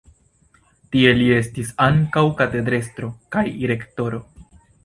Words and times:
Tie 0.95 1.11
li 1.19 1.27
estis 1.35 1.69
ankaŭ 1.89 2.25
katedrestro 2.41 3.11
kaj 3.37 3.45
rektoro. 3.75 4.25